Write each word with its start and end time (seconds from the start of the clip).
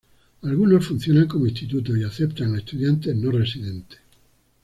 Algunos 0.41 0.87
funcionan 0.87 1.27
como 1.27 1.45
institutos 1.45 1.95
y 1.95 2.03
aceptan 2.03 2.55
a 2.55 2.57
estudiantes 2.57 3.15
no 3.15 3.29
residentes. 3.29 3.99